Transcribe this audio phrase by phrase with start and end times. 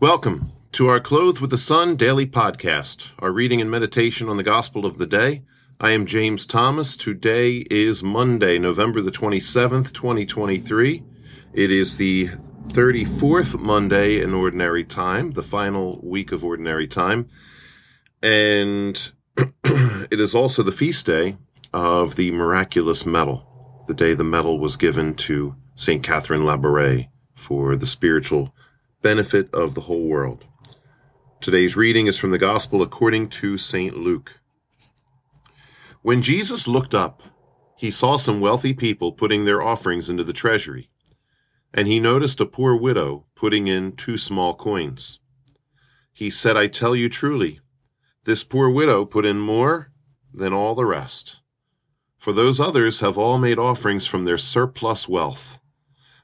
[0.00, 4.42] Welcome to our Clothed with the Sun daily podcast, our reading and meditation on the
[4.42, 5.42] gospel of the day.
[5.78, 6.96] I am James Thomas.
[6.96, 11.04] Today is Monday, November the 27th, 2023.
[11.52, 12.28] It is the
[12.68, 17.28] 34th Monday in ordinary time, the final week of ordinary time.
[18.22, 21.36] And it is also the feast day
[21.74, 26.02] of the miraculous medal, the day the medal was given to St.
[26.02, 28.54] Catherine Labouré for the spiritual
[29.02, 30.44] benefit of the whole world.
[31.40, 33.96] Today's reading is from the Gospel according to St.
[33.96, 34.40] Luke.
[36.02, 37.22] When Jesus looked up,
[37.76, 40.90] he saw some wealthy people putting their offerings into the treasury,
[41.72, 45.20] and he noticed a poor widow putting in two small coins.
[46.12, 47.60] He said, I tell you truly,
[48.24, 49.92] this poor widow put in more
[50.32, 51.40] than all the rest.
[52.18, 55.58] For those others have all made offerings from their surplus wealth,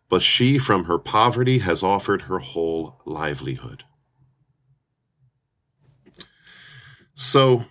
[0.08, 3.84] but she from her poverty has offered her whole livelihood.
[7.14, 7.64] So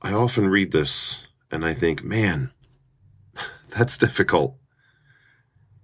[0.00, 2.52] I often read this and I think, man,
[3.76, 4.56] that's difficult.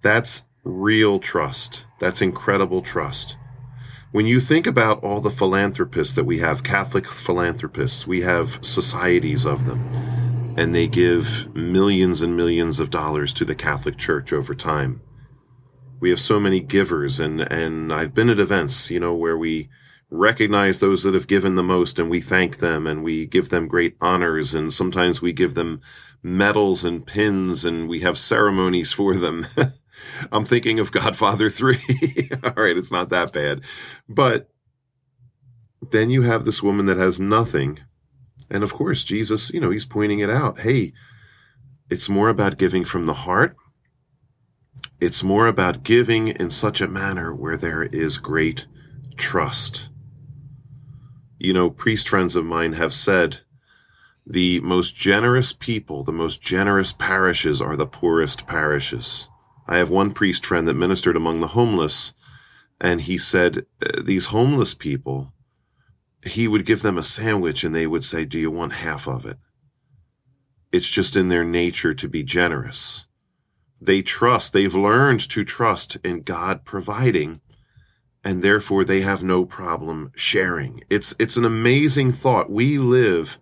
[0.01, 1.85] That's real trust.
[1.99, 3.37] That's incredible trust.
[4.11, 9.45] When you think about all the philanthropists that we have, Catholic philanthropists, we have societies
[9.45, 9.89] of them,
[10.57, 15.01] and they give millions and millions of dollars to the Catholic Church over time.
[15.99, 19.69] We have so many givers, and, and I've been at events, you know, where we
[20.13, 23.67] recognize those that have given the most and we thank them and we give them
[23.67, 25.81] great honors and sometimes we give them
[26.21, 29.47] medals and pins and we have ceremonies for them.
[30.31, 31.77] I'm thinking of Godfather 3.
[32.43, 33.63] All right, it's not that bad.
[34.07, 34.49] But
[35.91, 37.79] then you have this woman that has nothing.
[38.49, 40.59] And of course, Jesus, you know, he's pointing it out.
[40.59, 40.93] Hey,
[41.89, 43.55] it's more about giving from the heart.
[44.99, 48.67] It's more about giving in such a manner where there is great
[49.17, 49.89] trust
[51.43, 53.41] you know, priest friends of mine have said
[54.25, 59.27] the most generous people, the most generous parishes are the poorest parishes.
[59.67, 62.13] I have one priest friend that ministered among the homeless,
[62.79, 63.65] and he said,
[64.01, 65.33] These homeless people,
[66.25, 69.25] he would give them a sandwich and they would say, Do you want half of
[69.25, 69.37] it?
[70.71, 73.07] It's just in their nature to be generous.
[73.79, 77.41] They trust, they've learned to trust in God providing
[78.23, 80.81] and therefore they have no problem sharing.
[80.89, 82.49] It's it's an amazing thought.
[82.49, 83.37] We live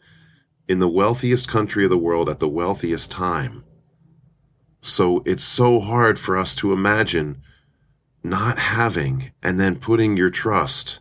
[0.67, 3.63] in the wealthiest country of the world at the wealthiest time.
[4.81, 7.41] So it's so hard for us to imagine
[8.23, 11.00] not having and then putting your trust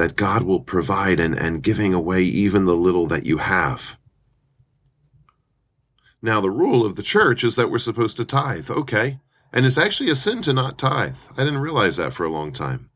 [0.00, 3.98] that God will provide and, and giving away even the little that you have.
[6.22, 8.70] Now, the rule of the church is that we're supposed to tithe.
[8.70, 9.20] Okay.
[9.52, 11.18] And it's actually a sin to not tithe.
[11.36, 12.88] I didn't realize that for a long time.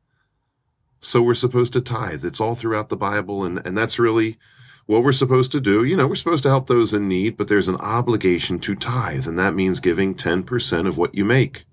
[1.00, 2.24] So we're supposed to tithe.
[2.24, 4.38] It's all throughout the Bible, and, and that's really
[4.86, 5.84] what we're supposed to do.
[5.84, 9.26] You know, we're supposed to help those in need, but there's an obligation to tithe,
[9.26, 11.66] and that means giving 10% of what you make.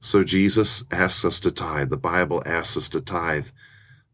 [0.00, 1.90] So Jesus asks us to tithe.
[1.90, 3.48] The Bible asks us to tithe.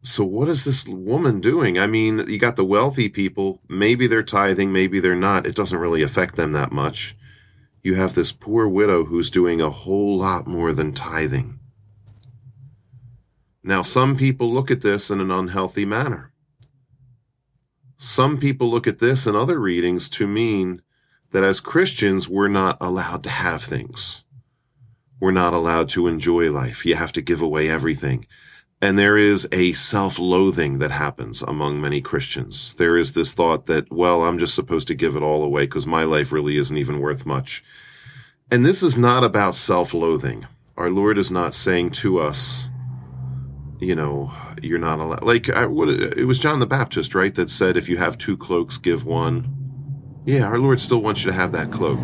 [0.05, 1.79] So what is this woman doing?
[1.79, 3.59] I mean, you got the wealthy people.
[3.67, 5.47] Maybe they're tithing, maybe they're not.
[5.47, 7.15] It doesn't really affect them that much.
[7.81, 11.59] You have this poor widow who's doing a whole lot more than tithing.
[13.63, 16.31] Now, some people look at this in an unhealthy manner.
[17.97, 20.83] Some people look at this and other readings to mean
[21.31, 24.23] that as Christians, we're not allowed to have things.
[25.19, 26.85] We're not allowed to enjoy life.
[26.85, 28.27] You have to give away everything.
[28.85, 32.75] And there is a self loathing that happens among many Christians.
[32.75, 35.87] There is this thought that, well, I'm just supposed to give it all away because
[35.87, 37.63] my life really isn't even worth much.
[38.51, 40.45] And this is not about self loathing.
[40.77, 42.69] Our Lord is not saying to us,
[43.79, 44.31] you know,
[44.61, 45.23] you're not allowed.
[45.23, 48.37] Like, I, what, it was John the Baptist, right, that said, if you have two
[48.37, 49.51] cloaks, give one.
[50.25, 51.97] Yeah, our Lord still wants you to have that cloak.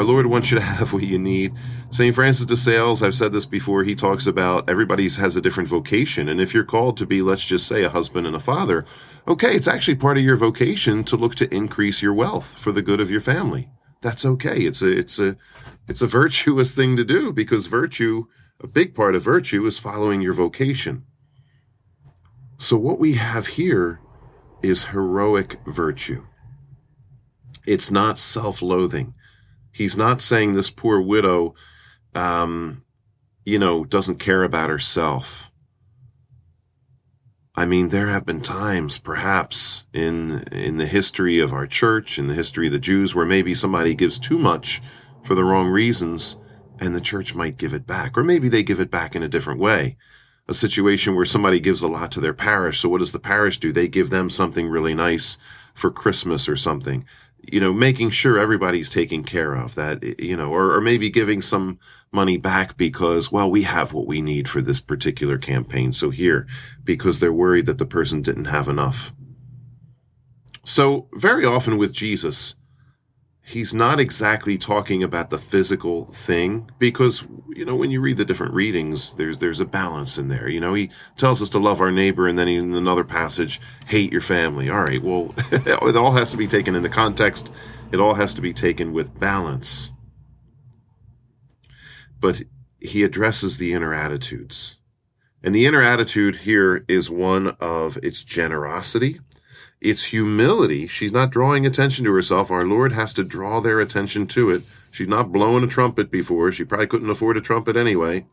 [0.00, 1.52] Our Lord wants you to have what you need.
[1.90, 2.14] St.
[2.14, 6.30] Francis de Sales, I've said this before, he talks about everybody has a different vocation.
[6.30, 8.86] And if you're called to be, let's just say, a husband and a father,
[9.28, 12.80] okay, it's actually part of your vocation to look to increase your wealth for the
[12.80, 13.68] good of your family.
[14.00, 14.62] That's okay.
[14.62, 15.36] It's a, it's a,
[15.86, 18.24] it's a virtuous thing to do because virtue
[18.58, 21.04] a big part of virtue is following your vocation.
[22.56, 24.00] So, what we have here
[24.62, 26.24] is heroic virtue.
[27.66, 29.12] It's not self loathing.
[29.72, 31.54] He's not saying this poor widow,
[32.14, 32.84] um,
[33.44, 35.50] you know, doesn't care about herself.
[37.56, 42.26] I mean, there have been times, perhaps in in the history of our church, in
[42.28, 44.80] the history of the Jews, where maybe somebody gives too much
[45.24, 46.38] for the wrong reasons,
[46.78, 49.28] and the church might give it back, or maybe they give it back in a
[49.28, 49.96] different way.
[50.48, 52.80] a situation where somebody gives a lot to their parish.
[52.80, 53.72] So what does the parish do?
[53.72, 55.38] They give them something really nice
[55.74, 57.04] for Christmas or something.
[57.42, 61.40] You know, making sure everybody's taken care of that, you know, or, or maybe giving
[61.40, 61.78] some
[62.12, 65.92] money back because, well, we have what we need for this particular campaign.
[65.92, 66.46] So here,
[66.84, 69.12] because they're worried that the person didn't have enough.
[70.64, 72.56] So very often with Jesus,
[73.50, 78.24] he's not exactly talking about the physical thing because you know when you read the
[78.24, 80.48] different readings there's there's a balance in there.
[80.48, 84.12] You know he tells us to love our neighbor and then in another passage hate
[84.12, 84.70] your family.
[84.70, 87.52] All right well it all has to be taken in the context.
[87.92, 89.92] It all has to be taken with balance.
[92.20, 92.42] But
[92.80, 94.76] he addresses the inner attitudes.
[95.42, 99.20] And the inner attitude here is one of its generosity
[99.80, 100.86] it's humility.
[100.86, 102.50] She's not drawing attention to herself.
[102.50, 104.62] Our Lord has to draw their attention to it.
[104.90, 106.52] She's not blowing a trumpet before.
[106.52, 108.26] She probably couldn't afford a trumpet anyway.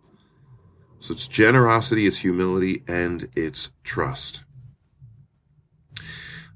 [1.00, 4.44] So it's generosity, it's humility, and it's trust.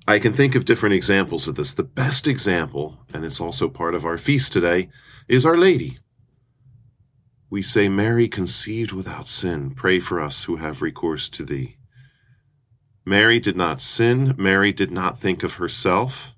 [0.08, 1.74] I can think of different examples of this.
[1.74, 4.90] The best example, and it's also part of our feast today,
[5.28, 6.00] is Our Lady.
[7.50, 11.78] We say, Mary conceived without sin, pray for us who have recourse to thee.
[13.06, 14.36] Mary did not sin.
[14.38, 16.36] Mary did not think of herself.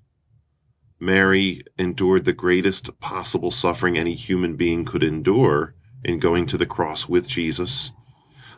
[0.98, 6.66] Mary endured the greatest possible suffering any human being could endure in going to the
[6.66, 7.92] cross with Jesus.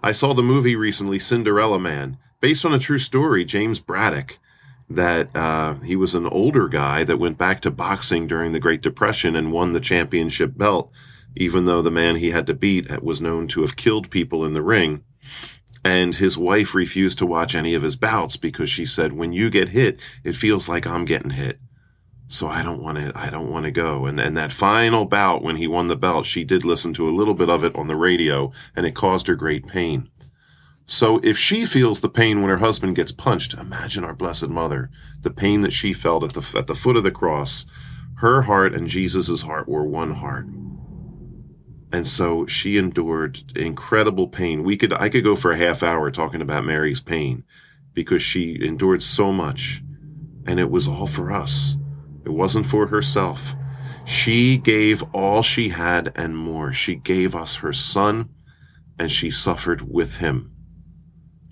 [0.03, 4.39] I saw the movie recently, Cinderella Man, based on a true story, James Braddock,
[4.89, 8.83] that uh, he was an older guy that went back to boxing during the Great
[8.83, 10.93] Depression and won the championship belt,
[11.35, 14.53] even though the man he had to beat was known to have killed people in
[14.53, 15.03] the ring
[15.87, 19.49] and his wife refused to watch any of his bouts because she said when you
[19.49, 21.61] get hit it feels like i'm getting hit.
[22.27, 24.07] So i don't want to i don't want to go.
[24.07, 27.17] And and that final bout when he won the belt she did listen to a
[27.17, 30.11] little bit of it on the radio and it caused her great pain.
[30.87, 34.91] So if she feels the pain when her husband gets punched imagine our blessed mother
[35.23, 37.65] the pain that she felt at the at the foot of the cross.
[38.17, 40.47] Her heart and jesus's heart were one heart
[41.93, 44.65] and so she endured incredible pain.
[44.65, 47.45] We could I could go for a half hour talking about Mary's pain
[47.95, 49.83] because she endured so much
[50.47, 51.77] and it was all for us.
[52.25, 53.55] It wasn't for herself.
[54.05, 56.73] She gave all she had and more.
[56.73, 58.29] She gave us her son
[58.99, 60.56] and she suffered with him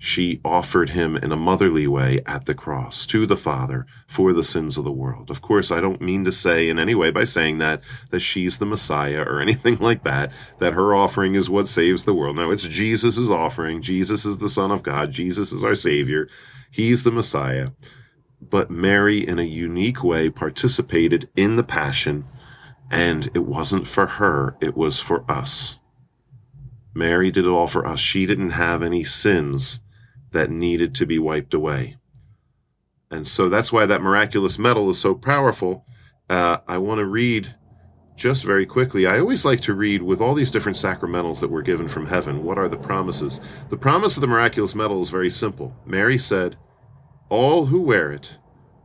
[0.05, 4.43] she offered him in a motherly way at the cross to the Father for the
[4.43, 5.31] sins of the world.
[5.31, 7.81] Of course, I don't mean to say in any way by saying that
[8.11, 12.13] that she's the Messiah or anything like that, that her offering is what saves the
[12.13, 12.35] world.
[12.35, 13.81] No, it's Jesus' offering.
[13.81, 15.09] Jesus is the Son of God.
[15.09, 16.27] Jesus is our Savior.
[16.69, 17.69] He's the Messiah.
[18.39, 22.25] But Mary, in a unique way, participated in the passion,
[22.91, 25.79] and it wasn't for her, it was for us.
[26.93, 27.99] Mary did it all for us.
[27.99, 29.81] She didn't have any sins
[30.35, 31.95] that needed to be wiped away.
[33.09, 35.85] And so that's why that miraculous medal is so powerful.
[36.29, 37.55] Uh, I want to read
[38.17, 39.07] just very quickly.
[39.07, 42.43] I always like to read with all these different sacramentals that were given from heaven.
[42.43, 43.39] What are the promises?
[43.69, 45.73] The promise of the miraculous medal is very simple.
[45.85, 46.57] Mary said,
[47.29, 48.37] All who wear it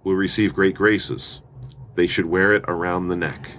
[0.05, 1.43] will receive great graces.
[1.97, 3.50] They should wear it around the neck.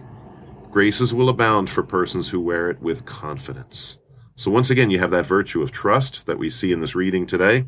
[0.70, 4.00] Graces will abound for persons who wear it with confidence.
[4.36, 7.26] So, once again, you have that virtue of trust that we see in this reading
[7.26, 7.66] today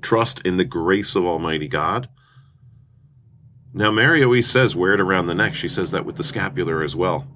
[0.00, 2.08] trust in the grace of Almighty God.
[3.72, 5.54] Now, Mary always says, wear it around the neck.
[5.54, 7.28] She says that with the scapular as well.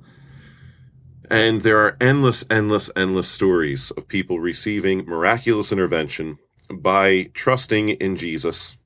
[1.30, 6.38] And there are endless, endless, endless stories of people receiving miraculous intervention
[6.72, 8.76] by trusting in Jesus,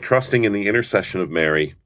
[0.00, 1.76] trusting in the intercession of Mary,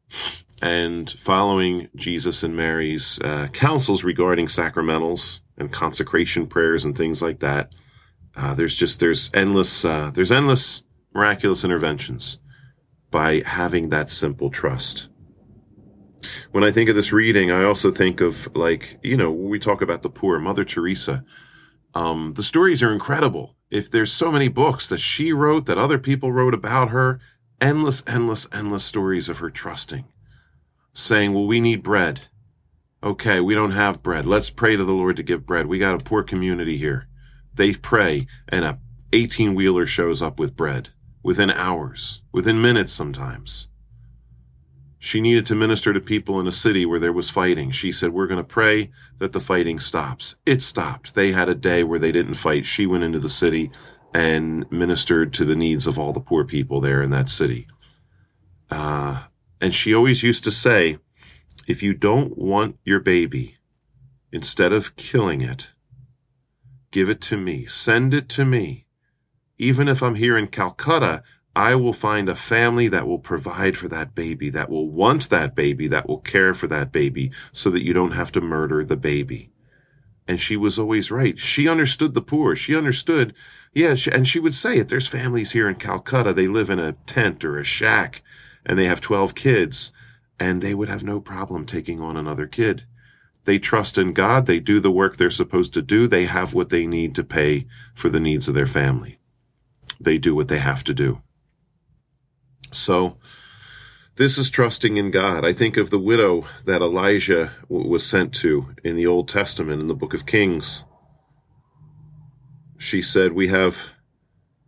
[0.61, 7.41] and following Jesus and Mary's uh, counsels regarding sacramentals and consecration prayers and things like
[7.41, 7.75] that.
[8.37, 12.39] Uh, there's just there's endless uh, there's endless miraculous interventions
[13.11, 15.09] by having that simple trust.
[16.51, 19.81] When I think of this reading, I also think of like, you know, we talk
[19.81, 21.25] about the poor, Mother Teresa.
[21.95, 23.57] Um, the stories are incredible.
[23.71, 27.21] If there's so many books that she wrote, that other people wrote about her,
[27.61, 30.07] endless, endless, endless stories of her trusting,
[30.93, 32.29] saying, well, we need bread.
[33.03, 34.27] Okay, we don't have bread.
[34.27, 35.67] Let's pray to the Lord to give bread.
[35.67, 37.07] We got a poor community here.
[37.55, 38.81] They pray, and a
[39.13, 40.91] 18 wheeler shows up with bread
[41.29, 43.69] within hours, within minutes sometimes.
[44.99, 47.71] She needed to minister to people in a city where there was fighting.
[47.71, 50.39] She said, We're going to pray that the fighting stops.
[50.47, 51.15] It stopped.
[51.15, 52.65] They had a day where they didn't fight.
[52.65, 53.71] She went into the city
[54.15, 57.67] and ministered to the needs of all the poor people there in that city.
[58.71, 59.25] Uh,
[59.61, 60.97] and she always used to say,
[61.67, 63.59] If you don't want your baby,
[64.33, 65.75] instead of killing it,
[66.91, 68.87] give it to me, send it to me
[69.59, 71.23] Even if I'm here in Calcutta,
[71.57, 75.55] I will find a family that will provide for that baby, that will want that
[75.55, 78.97] baby, that will care for that baby, so that you don't have to murder the
[78.97, 79.51] baby.
[80.29, 81.39] And she was always right.
[81.39, 82.55] She understood the poor.
[82.55, 83.35] She understood,
[83.75, 84.89] yeah, and she would say it.
[84.89, 86.33] There's families here in Calcutta.
[86.33, 88.23] They live in a tent or a shack
[88.65, 89.93] and they have 12 kids
[90.39, 92.85] and they would have no problem taking on another kid.
[93.45, 94.47] They trust in God.
[94.47, 96.07] They do the work they're supposed to do.
[96.07, 99.18] They have what they need to pay for the needs of their family.
[100.01, 101.23] They do what they have to do.
[102.73, 103.17] So,
[104.17, 105.45] this is trusting in God.
[105.45, 109.81] I think of the widow that Elijah w- was sent to in the Old Testament
[109.81, 110.85] in the book of Kings.
[112.77, 113.91] She said, We have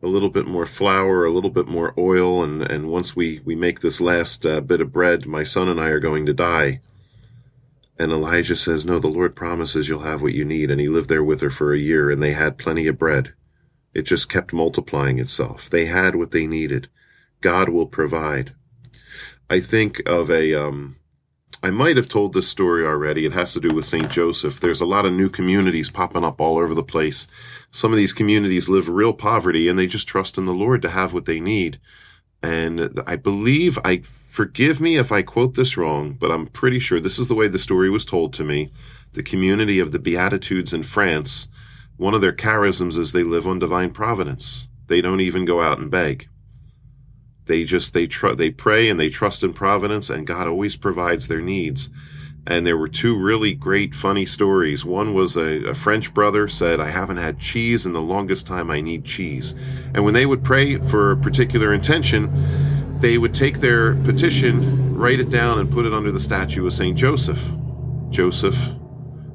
[0.02, 3.54] a little bit more flour, a little bit more oil, and, and once we, we
[3.56, 6.80] make this last uh, bit of bread, my son and I are going to die.
[7.98, 10.70] And Elijah says, No, the Lord promises you'll have what you need.
[10.70, 13.34] And he lived there with her for a year, and they had plenty of bread.
[13.94, 15.68] It just kept multiplying itself.
[15.68, 16.88] They had what they needed.
[17.40, 18.54] God will provide.
[19.48, 20.96] I think of a, um,
[21.62, 23.26] I might have told this story already.
[23.26, 24.08] It has to do with St.
[24.08, 24.60] Joseph.
[24.60, 27.26] There's a lot of new communities popping up all over the place.
[27.72, 30.90] Some of these communities live real poverty and they just trust in the Lord to
[30.90, 31.80] have what they need.
[32.42, 37.00] And I believe, I forgive me if I quote this wrong, but I'm pretty sure
[37.00, 38.70] this is the way the story was told to me.
[39.12, 41.48] The community of the Beatitudes in France,
[42.00, 44.70] one of their charisms is they live on divine providence.
[44.86, 46.30] They don't even go out and beg.
[47.44, 51.28] They just they tr- they pray and they trust in providence, and God always provides
[51.28, 51.90] their needs.
[52.46, 54.82] And there were two really great, funny stories.
[54.82, 58.70] One was a, a French brother said, "I haven't had cheese in the longest time.
[58.70, 59.54] I need cheese."
[59.94, 62.30] And when they would pray for a particular intention,
[62.98, 66.72] they would take their petition, write it down, and put it under the statue of
[66.72, 67.52] Saint Joseph.
[68.08, 68.72] Joseph,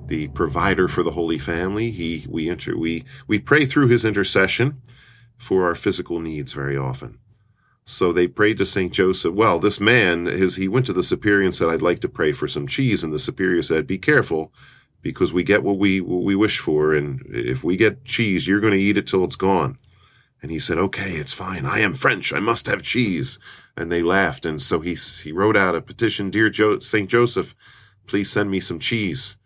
[0.08, 1.92] the provider for the Holy Family.
[1.92, 4.82] He we enter we we pray through his intercession
[5.38, 7.20] for our physical needs very often.
[7.86, 8.92] So they prayed to St.
[8.92, 9.36] Joseph.
[9.36, 12.32] Well, this man, his, he went to the superior and said, I'd like to pray
[12.32, 13.04] for some cheese.
[13.04, 14.52] And the superior said, be careful
[15.04, 16.96] because we get what we, what we wish for.
[16.96, 19.78] And if we get cheese, you're going to eat it till it's gone.
[20.42, 21.66] And he said, okay, it's fine.
[21.66, 22.34] I am French.
[22.34, 23.38] I must have cheese.
[23.78, 24.48] And they laughed.
[24.48, 27.08] And so he, he wrote out a petition, Dear jo- St.
[27.08, 27.54] Joseph,
[28.08, 29.38] please send me some cheese.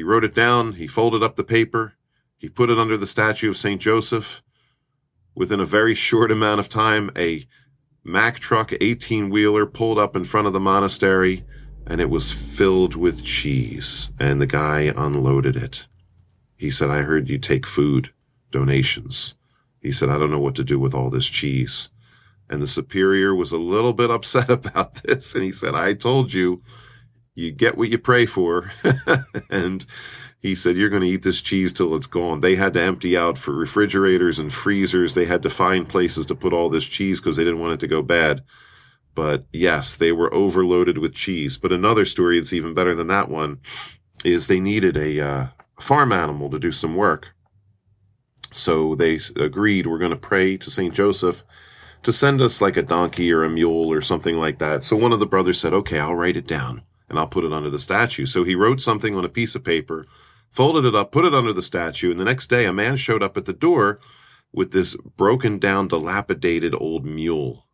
[0.00, 0.72] He wrote it down.
[0.72, 1.92] He folded up the paper.
[2.38, 3.78] He put it under the statue of St.
[3.78, 4.40] Joseph.
[5.34, 7.44] Within a very short amount of time, a
[8.02, 11.44] Mack truck 18 wheeler pulled up in front of the monastery
[11.86, 15.86] and it was filled with cheese and the guy unloaded it.
[16.56, 18.10] He said, I heard you take food
[18.50, 19.34] donations.
[19.82, 21.90] He said, I don't know what to do with all this cheese.
[22.48, 25.34] And the superior was a little bit upset about this.
[25.34, 26.62] And he said, I told you,
[27.40, 28.70] you get what you pray for.
[29.50, 29.84] and
[30.40, 32.40] he said, You're going to eat this cheese till it's gone.
[32.40, 35.14] They had to empty out for refrigerators and freezers.
[35.14, 37.80] They had to find places to put all this cheese because they didn't want it
[37.80, 38.42] to go bad.
[39.14, 41.58] But yes, they were overloaded with cheese.
[41.58, 43.58] But another story that's even better than that one
[44.24, 45.46] is they needed a uh,
[45.78, 47.34] farm animal to do some work.
[48.52, 50.94] So they agreed, we're going to pray to St.
[50.94, 51.44] Joseph
[52.02, 54.84] to send us like a donkey or a mule or something like that.
[54.84, 57.52] So one of the brothers said, okay, I'll write it down and I'll put it
[57.52, 58.24] under the statue.
[58.24, 60.06] So he wrote something on a piece of paper
[60.50, 63.22] folded it up, put it under the statue, and the next day a man showed
[63.22, 63.98] up at the door
[64.52, 67.66] with this broken down, dilapidated old mule.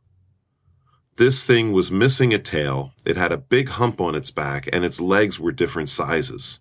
[1.16, 4.84] This thing was missing a tail, it had a big hump on its back, and
[4.84, 6.60] its legs were different sizes.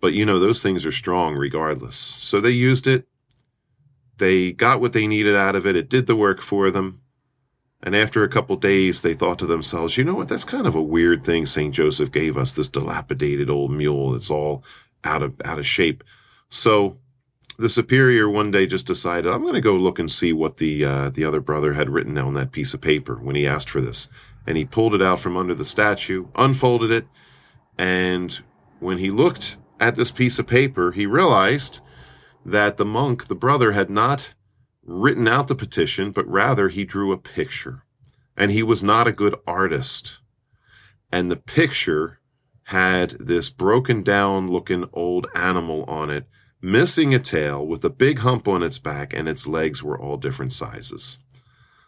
[0.00, 1.96] But you know, those things are strong regardless.
[1.96, 3.08] So they used it.
[4.18, 5.76] They got what they needed out of it.
[5.76, 7.00] It did the work for them.
[7.84, 10.28] And after a couple days, they thought to themselves, you know what?
[10.28, 11.72] That's kind of a weird thing St.
[11.72, 14.14] Joseph gave us, this dilapidated old mule.
[14.14, 14.64] It's all
[15.04, 16.02] out of out of shape.
[16.48, 16.96] So
[17.58, 20.82] the superior one day just decided, I'm going to go look and see what the
[20.82, 23.82] uh, the other brother had written on that piece of paper when he asked for
[23.82, 24.08] this.
[24.46, 27.06] And he pulled it out from under the statue, unfolded it,
[27.76, 28.40] and
[28.80, 31.80] when he looked at this piece of paper, he realized
[32.46, 34.34] that the monk, the brother, had not
[34.84, 37.82] written out the petition, but rather he drew a picture.
[38.36, 40.20] And he was not a good artist.
[41.10, 42.20] And the picture
[42.64, 46.26] had this broken down looking old animal on it,
[46.60, 50.16] missing a tail with a big hump on its back, and its legs were all
[50.16, 51.18] different sizes.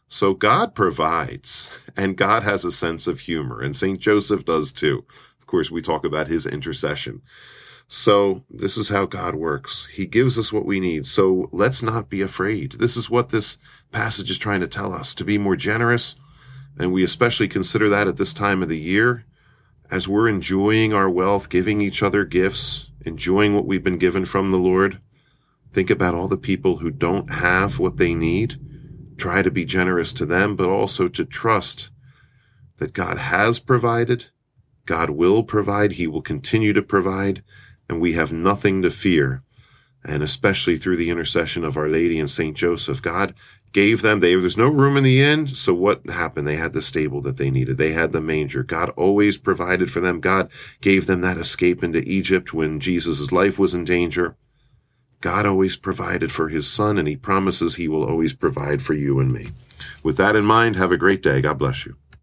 [0.08, 3.98] So God provides, and God has a sense of humor, and St.
[3.98, 5.04] Joseph does too.
[5.40, 7.22] Of course, we talk about his intercession.
[7.88, 9.86] So this is how God works.
[9.92, 11.06] He gives us what we need.
[11.06, 12.72] So let's not be afraid.
[12.72, 13.58] This is what this
[13.92, 16.16] passage is trying to tell us to be more generous.
[16.78, 19.24] And we especially consider that at this time of the year
[19.88, 24.50] as we're enjoying our wealth, giving each other gifts, enjoying what we've been given from
[24.50, 25.00] the Lord,
[25.76, 28.56] Think about all the people who don't have what they need.
[29.18, 31.90] Try to be generous to them, but also to trust
[32.78, 34.28] that God has provided,
[34.86, 37.42] God will provide, He will continue to provide,
[37.88, 39.42] and we have nothing to fear.
[40.04, 43.34] And especially through the intercession of Our Lady and Saint Joseph, God
[43.72, 46.46] gave them they there's no room in the inn so what happened?
[46.46, 47.76] They had the stable that they needed.
[47.76, 48.62] They had the manger.
[48.62, 50.20] God always provided for them.
[50.20, 50.50] God
[50.80, 54.36] gave them that escape into egypt when jesus' life was in danger.
[55.20, 59.20] God always provided for his son and he promises he will always provide for you
[59.20, 59.48] and me.
[60.02, 61.42] With that in mind have a great day.
[61.42, 61.96] God bless you